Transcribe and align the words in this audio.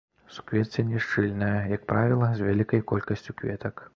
Суквецце 0.35 0.85
няшчыльнае, 0.93 1.59
як 1.77 1.85
правіла, 1.93 2.31
з 2.39 2.47
вялікай 2.47 2.81
колькасцю 2.93 3.39
кветак. 3.43 3.89